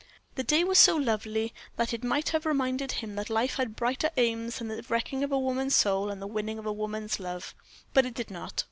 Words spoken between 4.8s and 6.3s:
wrecking of a woman's soul and the